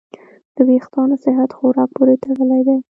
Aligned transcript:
د 0.55 0.57
وېښتیانو 0.67 1.15
صحت 1.23 1.49
خوراک 1.57 1.89
پورې 1.95 2.15
تړلی 2.23 2.61
دی. 2.67 2.77